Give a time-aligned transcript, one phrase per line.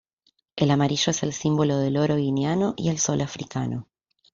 [0.55, 3.87] El amarillo es el símbolo del oro guineano y el sol africano.